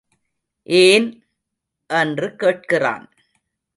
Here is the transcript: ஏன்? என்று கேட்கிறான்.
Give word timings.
ஏன்? 0.63 1.25
என்று 1.87 2.27
கேட்கிறான். 2.27 3.09